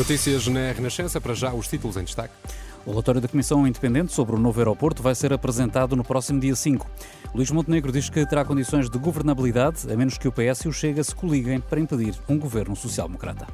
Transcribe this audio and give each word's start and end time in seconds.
Notícias 0.00 0.46
na 0.46 0.72
Renascença, 0.72 1.20
para 1.20 1.34
já 1.34 1.52
os 1.52 1.68
títulos 1.68 1.98
em 1.98 2.04
destaque. 2.04 2.32
O 2.86 2.90
relatório 2.90 3.20
da 3.20 3.28
Comissão 3.28 3.66
Independente 3.66 4.14
sobre 4.14 4.34
o 4.34 4.38
novo 4.38 4.58
aeroporto 4.58 5.02
vai 5.02 5.14
ser 5.14 5.30
apresentado 5.30 5.94
no 5.94 6.02
próximo 6.02 6.40
dia 6.40 6.56
5. 6.56 6.90
Luís 7.34 7.50
Montenegro 7.50 7.92
diz 7.92 8.08
que 8.08 8.24
terá 8.24 8.42
condições 8.42 8.88
de 8.88 8.98
governabilidade, 8.98 9.92
a 9.92 9.94
menos 9.94 10.16
que 10.16 10.26
o 10.26 10.32
PS 10.32 10.60
e 10.64 10.68
o 10.68 10.72
Chega 10.72 11.04
se 11.04 11.14
coliguem 11.14 11.60
para 11.60 11.78
impedir 11.78 12.14
um 12.30 12.38
governo 12.38 12.74
social-democrata. 12.74 13.46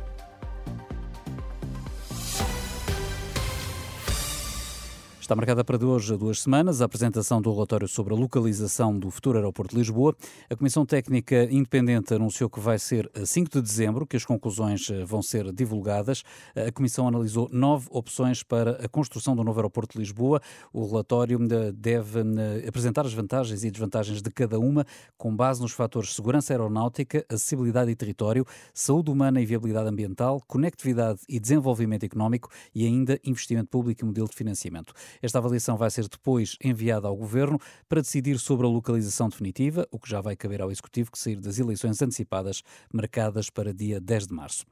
Está 5.27 5.35
marcada 5.35 5.65
para 5.65 5.77
de 5.77 5.85
hoje 5.85 6.15
a 6.15 6.17
duas 6.17 6.41
semanas 6.41 6.81
a 6.81 6.85
apresentação 6.85 7.43
do 7.43 7.53
relatório 7.53 7.89
sobre 7.89 8.15
a 8.15 8.17
localização 8.17 8.97
do 8.97 9.11
futuro 9.11 9.37
aeroporto 9.37 9.75
de 9.75 9.81
Lisboa. 9.81 10.15
A 10.49 10.55
Comissão 10.55 10.87
Técnica 10.87 11.49
Independente 11.51 12.15
anunciou 12.15 12.49
que 12.49 12.61
vai 12.61 12.79
ser 12.79 13.11
a 13.13 13.27
5 13.27 13.51
de 13.51 13.61
dezembro 13.61 14.07
que 14.07 14.17
as 14.17 14.25
conclusões 14.25 14.89
eh, 14.89 15.05
vão 15.05 15.21
ser 15.23 15.53
divulgadas. 15.53 16.23
A 16.55 16.71
Comissão 16.71 17.09
analisou 17.09 17.49
nove 17.51 17.89
opções 17.91 18.45
para 18.45 18.85
a 18.85 18.89
construção 18.89 19.35
do 19.35 19.43
novo 19.43 19.59
aeroporto 19.59 19.95
de 19.95 19.99
Lisboa. 19.99 20.41
O 20.73 20.87
relatório 20.87 21.41
eh, 21.43 21.73
deve 21.73 22.21
eh, 22.21 22.69
apresentar 22.69 23.05
as 23.05 23.13
vantagens 23.13 23.65
e 23.65 23.71
desvantagens 23.73 24.23
de 24.23 24.31
cada 24.31 24.61
uma, 24.61 24.87
com 25.19 25.35
base 25.35 25.61
nos 25.61 25.73
fatores 25.73 26.15
segurança 26.15 26.53
aeronáutica, 26.53 27.27
acessibilidade 27.29 27.91
e 27.91 27.97
território, 27.97 28.47
saúde 28.73 29.11
humana 29.11 29.41
e 29.41 29.45
viabilidade 29.45 29.89
ambiental, 29.89 30.41
conectividade 30.47 31.19
e 31.29 31.41
desenvolvimento 31.41 32.05
económico 32.05 32.49
e 32.73 32.87
ainda 32.87 33.19
investimento 33.25 33.71
público 33.71 34.05
e 34.05 34.07
modelo 34.07 34.29
de 34.29 34.37
financiamento. 34.37 34.95
Esta 35.23 35.39
avaliação 35.39 35.77
vai 35.77 35.91
ser 35.91 36.09
depois 36.09 36.57
enviada 36.63 37.09
ao 37.09 37.17
Governo 37.17 37.59
para 37.89 38.01
decidir 38.01 38.39
sobre 38.39 38.67
a 38.67 38.69
localização 38.69 39.29
definitiva, 39.29 39.87
o 39.91 39.99
que 39.99 40.09
já 40.09 40.21
vai 40.21 40.37
caber 40.37 40.63
ao 40.63 40.71
Executivo 40.71 41.11
que 41.11 41.19
sair 41.19 41.41
das 41.41 41.59
eleições 41.59 42.01
antecipadas 42.01 42.63
marcadas 42.93 43.51
para 43.51 43.73
dia 43.73 44.01
10 44.01 44.27
de 44.29 44.35
março. 44.35 44.65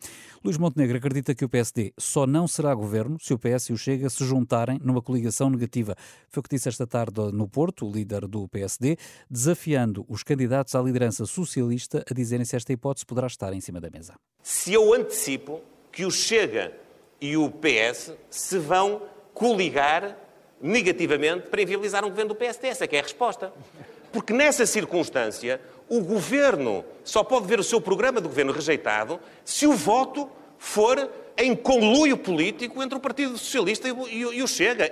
Luís 0.45 0.59
Montenegro 0.59 0.97
acredita 0.97 1.35
que 1.35 1.45
o 1.45 1.49
PSD 1.49 1.93
só 1.99 2.27
não 2.27 2.47
será 2.47 2.75
Governo 2.75 3.19
se 3.21 3.33
o 3.33 3.39
PS 3.39 3.71
e 3.71 3.73
o 3.73 3.79
Chega 3.79 4.09
se 4.11 4.25
juntarem 4.25 4.79
numa 4.83 5.03
coligação 5.03 5.51
negativa. 5.51 5.97
Foi 6.29 6.41
o 6.41 6.43
que 6.43 6.55
disse 6.55 6.69
esta 6.69 6.87
tarde 6.87 7.21
no 7.33 7.49
Porto, 7.49 7.87
o 7.87 7.93
líder 7.93 8.27
do 8.27 8.49
PSD, 8.49 8.97
desafiando 9.31 10.05
os 10.09 10.23
candidatos 10.23 10.75
à 10.75 10.83
liderança 10.83 11.27
socialista 11.27 12.05
a 12.11 12.15
dizerem 12.15 12.45
se 12.45 12.57
esta 12.57 12.73
hipótese 12.73 13.07
poderá 13.07 13.27
estar 13.27 13.53
em 13.53 13.61
cima 13.61 13.81
da 13.81 13.91
mesa. 13.91 14.15
Se 14.43 14.73
eu 14.73 14.93
antecipo 14.93 15.61
que 15.91 16.05
o 16.05 16.11
Chega 16.11 16.73
e 17.21 17.37
o 17.37 17.51
PS 17.51 18.13
se 18.29 18.59
vão 18.59 19.03
coligar 19.33 20.24
negativamente 20.65 21.49
para 21.49 21.61
inviabilizar 21.61 22.07
um 22.07 22.09
governo 22.09 22.31
do 22.31 22.35
PSD. 22.35 22.69
Essa 22.69 22.85
é 22.85 22.87
que 22.87 22.97
é 22.97 23.01
a 23.01 23.03
resposta. 23.03 23.53
Porque 24.11 24.33
nessa 24.33 24.65
circunstância, 24.65 25.61
o 25.91 26.01
governo 26.01 26.83
só 27.05 27.23
pode 27.23 27.47
ver 27.47 27.61
o 27.61 27.63
seu 27.63 27.83
programa 27.83 28.19
de 28.19 28.27
governo 28.27 28.51
rejeitado 28.51 29.21
se 29.45 29.67
o 29.67 29.75
voto 29.75 30.31
for 30.59 31.11
em 31.37 31.55
conluio 31.55 32.17
político 32.17 32.83
entre 32.83 32.97
o 32.97 33.01
Partido 33.01 33.37
Socialista 33.37 33.89
e 34.11 34.43
o 34.43 34.49
Chega. 34.49 34.91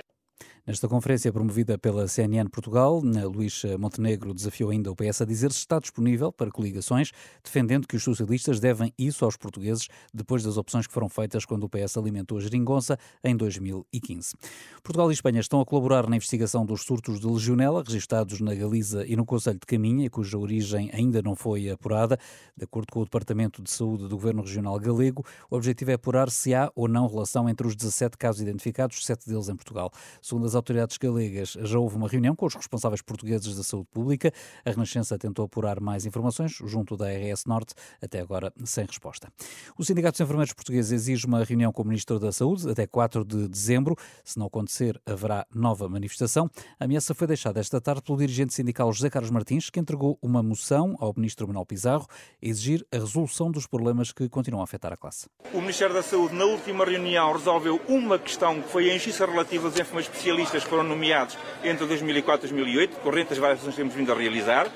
Nesta 0.64 0.86
conferência 0.86 1.32
promovida 1.32 1.76
pela 1.76 2.06
CNN 2.06 2.48
Portugal, 2.48 3.02
Luís 3.34 3.64
Montenegro 3.80 4.32
desafiou 4.32 4.70
ainda 4.70 4.92
o 4.92 4.94
PS 4.94 5.22
a 5.22 5.24
dizer 5.24 5.50
se 5.50 5.58
está 5.58 5.80
disponível 5.80 6.30
para 6.30 6.52
coligações, 6.52 7.10
defendendo 7.42 7.84
que 7.84 7.96
os 7.96 8.04
socialistas 8.04 8.60
devem 8.60 8.94
isso 8.96 9.24
aos 9.24 9.36
portugueses 9.36 9.88
depois 10.14 10.44
das 10.44 10.56
opções 10.56 10.86
que 10.86 10.92
foram 10.92 11.08
feitas 11.08 11.44
quando 11.44 11.64
o 11.64 11.68
PS 11.68 11.96
alimentou 11.96 12.38
a 12.38 12.40
geringonça 12.40 12.96
em 13.24 13.36
2015. 13.36 14.36
Portugal 14.84 15.10
e 15.10 15.14
Espanha 15.14 15.40
estão 15.40 15.60
a 15.60 15.66
colaborar 15.66 16.08
na 16.08 16.14
investigação 16.14 16.64
dos 16.64 16.82
surtos 16.82 17.18
de 17.18 17.26
legionela 17.26 17.82
registados 17.84 18.40
na 18.40 18.54
Galiza 18.54 19.04
e 19.04 19.16
no 19.16 19.26
Conselho 19.26 19.58
de 19.58 19.66
Caminha, 19.66 20.08
cuja 20.08 20.38
origem 20.38 20.90
ainda 20.92 21.20
não 21.20 21.34
foi 21.34 21.70
apurada. 21.70 22.16
De 22.56 22.62
acordo 22.62 22.86
com 22.92 23.00
o 23.00 23.04
Departamento 23.04 23.60
de 23.60 23.70
Saúde 23.70 24.06
do 24.06 24.14
Governo 24.14 24.42
Regional 24.42 24.78
Galego, 24.78 25.26
o 25.50 25.56
objetivo 25.56 25.90
é 25.90 25.94
apurar 25.94 26.30
se 26.30 26.54
há 26.54 26.70
ou 26.76 26.86
não 26.86 27.08
relação 27.08 27.48
entre 27.48 27.66
os 27.66 27.74
17 27.74 28.16
casos 28.16 28.40
identificados, 28.40 29.04
sete 29.04 29.28
deles 29.28 29.48
em 29.48 29.56
Portugal. 29.56 29.90
Segundo 30.20 30.51
as 30.52 30.54
autoridades 30.54 30.98
galegas, 30.98 31.56
já 31.62 31.78
houve 31.78 31.96
uma 31.96 32.06
reunião 32.06 32.36
com 32.36 32.44
os 32.44 32.54
responsáveis 32.54 33.00
portugueses 33.00 33.56
da 33.56 33.62
saúde 33.62 33.88
pública. 33.90 34.30
A 34.64 34.70
Renascença 34.70 35.18
tentou 35.18 35.46
apurar 35.46 35.80
mais 35.80 36.04
informações 36.04 36.58
junto 36.64 36.94
da 36.94 37.06
RS 37.06 37.46
Norte, 37.46 37.74
até 38.02 38.20
agora 38.20 38.52
sem 38.64 38.84
resposta. 38.84 39.32
O 39.78 39.84
Sindicato 39.84 40.12
dos 40.12 40.20
Enfermeiros 40.20 40.52
Portugueses 40.52 40.92
exige 40.92 41.26
uma 41.26 41.42
reunião 41.42 41.72
com 41.72 41.82
o 41.82 41.86
Ministro 41.86 42.18
da 42.18 42.30
Saúde 42.30 42.70
até 42.70 42.86
4 42.86 43.24
de 43.24 43.48
dezembro. 43.48 43.96
Se 44.22 44.38
não 44.38 44.46
acontecer, 44.46 45.00
haverá 45.06 45.46
nova 45.54 45.88
manifestação. 45.88 46.50
A 46.78 46.84
ameaça 46.84 47.14
foi 47.14 47.26
deixada 47.26 47.58
esta 47.58 47.80
tarde 47.80 48.02
pelo 48.02 48.18
dirigente 48.18 48.52
sindical 48.52 48.92
José 48.92 49.08
Carlos 49.08 49.30
Martins, 49.30 49.70
que 49.70 49.80
entregou 49.80 50.18
uma 50.20 50.42
moção 50.42 50.96
ao 51.00 51.14
Ministro 51.16 51.46
Manuel 51.46 51.64
Pizarro 51.64 52.06
a 52.10 52.46
exigir 52.46 52.86
a 52.92 52.96
resolução 52.96 53.50
dos 53.50 53.66
problemas 53.66 54.12
que 54.12 54.28
continuam 54.28 54.60
a 54.60 54.64
afetar 54.64 54.92
a 54.92 54.96
classe. 54.98 55.28
O 55.54 55.60
Ministério 55.62 55.94
da 55.94 56.02
Saúde, 56.02 56.34
na 56.34 56.44
última 56.44 56.84
reunião, 56.84 57.32
resolveu 57.32 57.80
uma 57.88 58.18
questão 58.18 58.60
que 58.60 58.68
foi 58.68 58.90
a 58.90 58.94
injustiça 58.94 59.24
relativa 59.24 59.66
aos 59.66 59.80
enfermeiros 59.80 60.10
especialistas 60.12 60.41
especialistas 60.42 60.64
que 60.64 60.70
foram 60.70 60.84
nomeados 60.84 61.38
entre 61.62 61.86
2004 61.86 62.46
e 62.46 62.50
2008, 62.50 62.96
corrente 63.00 63.32
as 63.32 63.38
várias 63.38 63.60
ações 63.60 63.74
que 63.74 63.80
temos 63.80 63.94
vindo 63.94 64.12
a 64.12 64.14
realizar, 64.14 64.68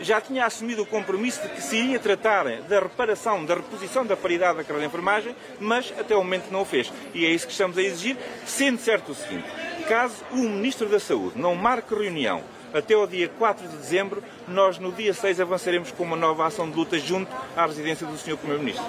já 0.00 0.20
tinha 0.20 0.44
assumido 0.44 0.82
o 0.82 0.86
compromisso 0.86 1.40
de 1.42 1.48
que 1.48 1.62
se 1.62 1.76
iria 1.76 2.00
tratar 2.00 2.44
da 2.62 2.80
reparação, 2.80 3.44
da 3.44 3.54
reposição 3.54 4.04
da 4.04 4.16
paridade 4.16 4.58
da 4.58 4.64
carreira 4.64 4.88
de 4.88 4.92
enfermagem, 4.92 5.36
mas 5.60 5.92
até 5.98 6.14
o 6.16 6.18
momento 6.18 6.50
não 6.50 6.62
o 6.62 6.64
fez. 6.64 6.92
E 7.14 7.24
é 7.24 7.30
isso 7.30 7.46
que 7.46 7.52
estamos 7.52 7.78
a 7.78 7.82
exigir, 7.82 8.16
sendo 8.44 8.78
certo 8.78 9.12
o 9.12 9.14
seguinte, 9.14 9.46
caso 9.88 10.16
o 10.32 10.36
Ministro 10.36 10.88
da 10.88 10.98
Saúde 10.98 11.38
não 11.38 11.54
marque 11.54 11.94
reunião 11.94 12.42
até 12.72 12.96
o 12.96 13.06
dia 13.06 13.28
4 13.28 13.68
de 13.68 13.76
dezembro, 13.76 14.22
nós 14.48 14.78
no 14.78 14.90
dia 14.90 15.14
6 15.14 15.40
avançaremos 15.40 15.92
com 15.92 16.02
uma 16.02 16.16
nova 16.16 16.44
ação 16.44 16.68
de 16.68 16.76
luta 16.76 16.98
junto 16.98 17.30
à 17.56 17.64
residência 17.66 18.04
do 18.04 18.18
Sr. 18.18 18.36
Primeiro-Ministro. 18.36 18.84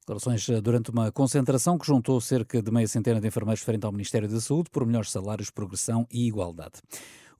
Declarações 0.00 0.48
eh, 0.48 0.60
durante 0.60 0.90
uma 0.90 1.12
concentração 1.12 1.78
que 1.78 1.86
juntou 1.86 2.20
cerca 2.20 2.62
de 2.62 2.70
meia 2.70 2.88
centena 2.88 3.20
de 3.20 3.28
enfermeiros 3.28 3.62
frente 3.62 3.84
ao 3.84 3.92
Ministério 3.92 4.28
da 4.28 4.40
Saúde 4.40 4.70
por 4.70 4.84
melhores 4.86 5.10
salários, 5.10 5.50
progressão 5.50 6.06
e 6.10 6.26
igualdade. 6.26 6.80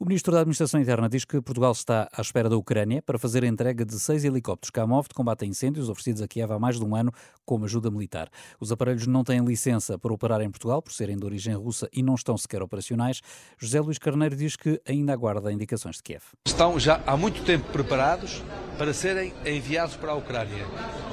O 0.03 0.07
Ministro 0.07 0.33
da 0.33 0.41
Administração 0.41 0.81
Interna 0.81 1.11
diz 1.11 1.27
que 1.27 1.43
Portugal 1.43 1.73
está 1.73 2.09
à 2.11 2.23
espera 2.23 2.49
da 2.49 2.57
Ucrânia 2.57 3.03
para 3.03 3.19
fazer 3.19 3.45
a 3.45 3.47
entrega 3.47 3.85
de 3.85 4.01
seis 4.01 4.25
helicópteros 4.25 4.71
Kamov 4.71 5.07
de 5.07 5.15
combate 5.15 5.45
a 5.45 5.47
incêndios 5.47 5.91
oferecidos 5.91 6.23
a 6.23 6.27
Kiev 6.27 6.51
há 6.51 6.59
mais 6.59 6.79
de 6.79 6.85
um 6.87 6.97
ano 6.97 7.13
como 7.45 7.67
ajuda 7.67 7.91
militar. 7.91 8.31
Os 8.59 8.73
aparelhos 8.73 9.07
não 9.07 9.23
têm 9.23 9.45
licença 9.45 9.99
para 9.99 10.11
operar 10.11 10.41
em 10.41 10.51
Portugal, 10.51 10.81
por 10.81 10.91
serem 10.91 11.19
de 11.19 11.25
origem 11.27 11.55
russa 11.55 11.87
e 11.93 12.03
não 12.03 12.15
estão 12.15 12.35
sequer 12.39 12.63
operacionais. 12.63 13.21
José 13.59 13.79
Luís 13.79 13.99
Carneiro 13.99 14.35
diz 14.35 14.57
que 14.57 14.81
ainda 14.89 15.13
aguarda 15.13 15.53
indicações 15.53 15.97
de 15.97 16.03
Kiev. 16.03 16.23
Estão 16.47 16.81
já 16.81 17.03
há 17.07 17.15
muito 17.15 17.45
tempo 17.45 17.71
preparados 17.71 18.43
para 18.79 18.95
serem 18.95 19.35
enviados 19.45 19.97
para 19.97 20.13
a 20.13 20.15
Ucrânia. 20.15 20.65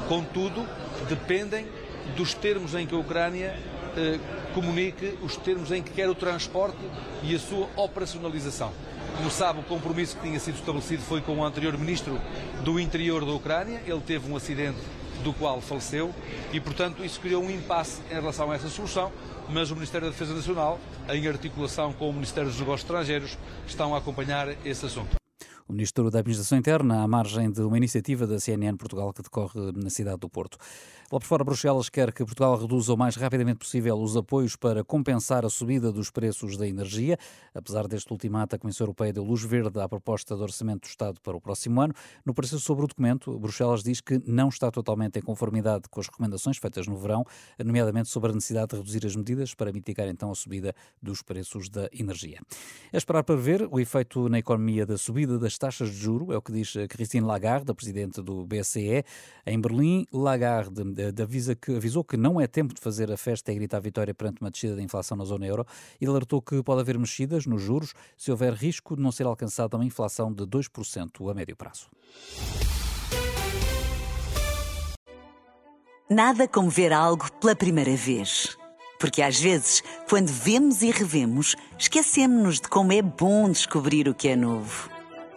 Contudo, 0.07 0.65
dependem 1.07 1.67
dos 2.15 2.33
termos 2.33 2.73
em 2.73 2.85
que 2.85 2.95
a 2.95 2.97
Ucrânia 2.97 3.55
eh, 3.95 4.19
comunique 4.53 5.17
os 5.21 5.35
termos 5.35 5.71
em 5.71 5.81
que 5.81 5.91
quer 5.91 6.09
o 6.09 6.15
transporte 6.15 6.77
e 7.23 7.35
a 7.35 7.39
sua 7.39 7.67
operacionalização. 7.75 8.71
Como 9.17 9.31
sabe, 9.31 9.59
o 9.59 9.63
compromisso 9.63 10.15
que 10.15 10.23
tinha 10.23 10.39
sido 10.39 10.55
estabelecido 10.55 11.01
foi 11.01 11.21
com 11.21 11.37
o 11.37 11.43
anterior 11.43 11.75
ministro 11.77 12.19
do 12.63 12.79
interior 12.79 13.25
da 13.25 13.31
Ucrânia. 13.31 13.81
Ele 13.85 14.01
teve 14.01 14.31
um 14.31 14.35
acidente 14.35 14.77
do 15.23 15.33
qual 15.33 15.59
faleceu 15.59 16.13
e, 16.53 16.59
portanto, 16.59 17.03
isso 17.03 17.19
criou 17.19 17.43
um 17.43 17.49
impasse 17.49 18.01
em 18.11 18.13
relação 18.13 18.51
a 18.51 18.55
essa 18.55 18.69
solução. 18.69 19.11
Mas 19.49 19.71
o 19.71 19.75
Ministério 19.75 20.07
da 20.07 20.11
Defesa 20.11 20.33
Nacional, 20.33 20.79
em 21.09 21.27
articulação 21.27 21.93
com 21.93 22.09
o 22.09 22.13
Ministério 22.13 22.49
dos 22.49 22.59
Negócios 22.59 22.83
Estrangeiros, 22.83 23.37
estão 23.65 23.95
a 23.95 23.97
acompanhar 23.97 24.49
esse 24.63 24.85
assunto. 24.85 25.16
O 25.69 25.73
Ministro 25.73 26.09
da 26.09 26.19
Administração 26.19 26.57
Interna, 26.57 27.03
à 27.03 27.07
margem 27.09 27.51
de 27.51 27.59
uma 27.59 27.75
iniciativa 27.75 28.25
da 28.25 28.39
CNN 28.39 28.77
Portugal 28.77 29.11
que 29.11 29.21
decorre 29.21 29.73
na 29.75 29.89
cidade 29.89 30.17
do 30.17 30.29
Porto. 30.29 30.57
Lá 31.11 31.19
por 31.19 31.25
fora, 31.25 31.43
Bruxelas 31.43 31.89
quer 31.89 32.13
que 32.13 32.23
Portugal 32.23 32.57
reduza 32.57 32.93
o 32.93 32.97
mais 32.97 33.17
rapidamente 33.17 33.59
possível 33.59 33.97
os 33.97 34.15
apoios 34.15 34.55
para 34.55 34.81
compensar 34.81 35.45
a 35.45 35.49
subida 35.49 35.91
dos 35.91 36.09
preços 36.09 36.55
da 36.55 36.65
energia. 36.65 37.17
Apesar 37.53 37.85
deste 37.85 38.09
ultimato, 38.13 38.55
a 38.55 38.59
Comissão 38.59 38.85
Europeia 38.85 39.11
deu 39.11 39.25
luz 39.25 39.43
verde 39.43 39.77
à 39.81 39.89
proposta 39.89 40.37
de 40.37 40.41
orçamento 40.41 40.83
do 40.83 40.87
Estado 40.87 41.19
para 41.19 41.35
o 41.35 41.41
próximo 41.41 41.81
ano. 41.81 41.93
No 42.25 42.33
parecer 42.33 42.59
sobre 42.59 42.85
o 42.85 42.87
documento, 42.87 43.37
Bruxelas 43.37 43.83
diz 43.83 43.99
que 43.99 44.21
não 44.25 44.47
está 44.47 44.71
totalmente 44.71 45.19
em 45.19 45.21
conformidade 45.21 45.89
com 45.89 45.99
as 45.99 46.07
recomendações 46.07 46.57
feitas 46.57 46.87
no 46.87 46.95
verão, 46.95 47.25
nomeadamente 47.59 48.07
sobre 48.07 48.31
a 48.31 48.33
necessidade 48.33 48.69
de 48.69 48.77
reduzir 48.77 49.05
as 49.05 49.17
medidas 49.17 49.53
para 49.53 49.73
mitigar 49.73 50.07
então 50.07 50.31
a 50.31 50.35
subida 50.35 50.73
dos 51.01 51.21
preços 51.21 51.69
da 51.69 51.89
energia. 51.91 52.39
É 52.93 52.97
esperar 52.97 53.23
para 53.23 53.35
ver 53.35 53.67
o 53.69 53.81
efeito 53.81 54.29
na 54.29 54.39
economia 54.39 54.85
da 54.85 54.97
subida 54.97 55.37
das 55.37 55.56
taxas 55.57 55.89
de 55.89 55.95
juro, 55.95 56.31
é 56.31 56.37
o 56.37 56.41
que 56.41 56.51
diz 56.51 56.73
Christine 56.89 57.25
Lagarde, 57.25 57.71
a 57.71 57.75
presidente 57.75 58.21
do 58.21 58.45
BCE. 58.45 59.03
Em 59.45 59.59
Berlim, 59.59 60.05
Lagarde 60.11 60.81
avisa 61.21 61.55
que, 61.55 61.75
avisou 61.75 62.03
que 62.03 62.17
não 62.17 62.39
é 62.39 62.47
tempo 62.47 62.73
de 62.73 62.81
fazer 62.81 63.11
a 63.11 63.17
festa 63.17 63.51
e 63.51 63.55
gritar 63.55 63.79
vitória 63.79 64.13
perante 64.13 64.41
uma 64.41 64.51
descida 64.51 64.75
da 64.75 64.81
inflação 64.81 65.17
na 65.17 65.25
zona 65.25 65.45
euro 65.45 65.65
e 65.99 66.05
alertou 66.05 66.41
que 66.41 66.61
pode 66.63 66.81
haver 66.81 66.97
mexidas 66.97 67.45
nos 67.45 67.61
juros 67.61 67.93
se 68.17 68.31
houver 68.31 68.53
risco 68.53 68.95
de 68.95 69.01
não 69.01 69.11
ser 69.11 69.25
alcançada 69.25 69.77
uma 69.77 69.85
inflação 69.85 70.31
de 70.31 70.43
2% 70.43 71.31
a 71.31 71.33
médio 71.33 71.55
prazo. 71.55 71.87
Nada 76.09 76.47
como 76.47 76.69
ver 76.69 76.93
algo 76.93 77.29
pela 77.33 77.55
primeira 77.55 77.95
vez. 77.95 78.57
Porque 78.99 79.21
às 79.21 79.39
vezes, 79.39 79.83
quando 80.09 80.29
vemos 80.29 80.81
e 80.81 80.89
revemos, 80.89 81.55
esquecemos-nos 81.77 82.61
de 82.61 82.67
como 82.67 82.93
é 82.93 83.01
bom 83.01 83.49
descobrir 83.49 84.07
o 84.07 84.15
que 84.15 84.29
é 84.29 84.35
novo. 84.35 84.96